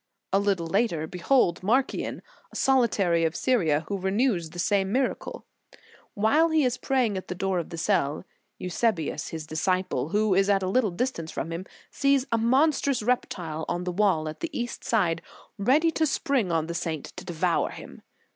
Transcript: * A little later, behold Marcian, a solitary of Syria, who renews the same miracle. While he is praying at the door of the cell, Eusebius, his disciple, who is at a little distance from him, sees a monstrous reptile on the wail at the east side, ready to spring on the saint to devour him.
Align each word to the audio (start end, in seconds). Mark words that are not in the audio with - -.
* 0.19 0.33
A 0.33 0.39
little 0.39 0.65
later, 0.65 1.05
behold 1.05 1.61
Marcian, 1.61 2.23
a 2.51 2.55
solitary 2.55 3.23
of 3.23 3.35
Syria, 3.35 3.85
who 3.87 3.99
renews 3.99 4.49
the 4.49 4.57
same 4.57 4.91
miracle. 4.91 5.45
While 6.15 6.49
he 6.49 6.63
is 6.65 6.75
praying 6.75 7.17
at 7.17 7.27
the 7.27 7.35
door 7.35 7.59
of 7.59 7.69
the 7.69 7.77
cell, 7.77 8.25
Eusebius, 8.57 9.27
his 9.27 9.45
disciple, 9.45 10.09
who 10.09 10.33
is 10.33 10.49
at 10.49 10.63
a 10.63 10.67
little 10.67 10.89
distance 10.89 11.29
from 11.29 11.51
him, 11.51 11.67
sees 11.91 12.25
a 12.31 12.39
monstrous 12.39 13.03
reptile 13.03 13.63
on 13.69 13.83
the 13.83 13.91
wail 13.91 14.27
at 14.27 14.39
the 14.39 14.49
east 14.59 14.83
side, 14.83 15.21
ready 15.59 15.91
to 15.91 16.07
spring 16.07 16.51
on 16.51 16.65
the 16.65 16.73
saint 16.73 17.15
to 17.17 17.23
devour 17.23 17.69
him. 17.69 18.01